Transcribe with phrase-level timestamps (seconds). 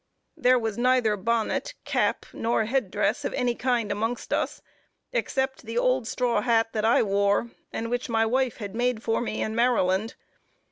[0.35, 4.63] There was neither bonnet, cap, nor head dress of any kind amongst us,
[5.13, 9.21] except the old straw hat that I wore, and which my wife had made for
[9.21, 10.15] me in Maryland.